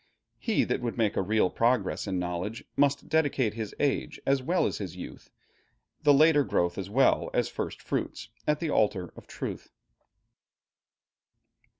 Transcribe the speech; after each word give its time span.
He 0.39 0.63
that 0.63 0.81
would 0.81 0.97
make 0.97 1.15
a 1.15 1.21
real 1.21 1.51
progress 1.51 2.07
in 2.07 2.17
knowledge, 2.17 2.63
must 2.75 3.07
dedicate 3.07 3.53
his 3.53 3.75
age 3.79 4.19
as 4.25 4.41
well 4.41 4.65
as 4.65 4.95
youth, 4.95 5.29
the 6.01 6.11
later 6.11 6.43
growth 6.43 6.79
as 6.79 6.89
well 6.89 7.29
as 7.35 7.49
first 7.49 7.83
fruits, 7.83 8.29
at 8.47 8.59
the 8.59 8.71
altar 8.71 9.13
of 9.15 9.27
truth.... 9.27 9.69